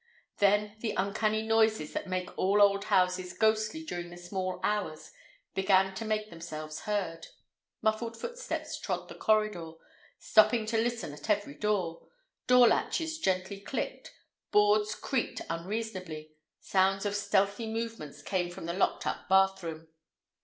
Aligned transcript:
Then 0.37 0.77
the 0.79 0.95
uncanny 0.97 1.43
noises 1.43 1.93
that 1.93 2.07
make 2.07 2.35
all 2.35 2.59
old 2.59 2.85
houses 2.85 3.33
ghostly 3.33 3.83
during 3.85 4.09
the 4.09 4.17
small 4.17 4.59
hours 4.63 5.11
began 5.53 5.93
to 5.93 6.03
make 6.05 6.31
themselves 6.31 6.85
heard. 6.85 7.27
Muffled 7.83 8.17
footsteps 8.17 8.79
trod 8.79 9.09
the 9.09 9.13
corridor, 9.13 9.73
stopping 10.17 10.65
to 10.65 10.77
listen 10.81 11.13
at 11.13 11.29
every 11.29 11.53
door, 11.53 12.07
door 12.47 12.67
latches 12.69 13.19
gently 13.19 13.59
clicked, 13.59 14.11
boards 14.49 14.95
creaked 14.95 15.41
unreasonably, 15.51 16.31
sounds 16.59 17.05
of 17.05 17.15
stealthy 17.15 17.67
movements 17.67 18.23
came 18.23 18.49
from 18.49 18.65
the 18.65 18.73
locked 18.73 19.05
up 19.05 19.29
bathroom. 19.29 19.87